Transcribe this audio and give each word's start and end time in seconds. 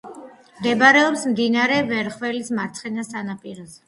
მდებარეობს 0.59 1.25
მდინარე 1.31 1.77
ვერხველის 1.91 2.49
მარცხენა 2.61 3.07
ნაპირზე. 3.29 3.79